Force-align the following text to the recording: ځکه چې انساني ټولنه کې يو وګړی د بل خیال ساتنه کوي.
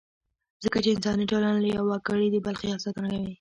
ځکه 0.63 0.77
چې 0.83 0.89
انساني 0.93 1.25
ټولنه 1.31 1.59
کې 1.63 1.69
يو 1.77 1.85
وګړی 1.89 2.27
د 2.31 2.37
بل 2.45 2.55
خیال 2.61 2.79
ساتنه 2.85 3.07
کوي. 3.13 3.27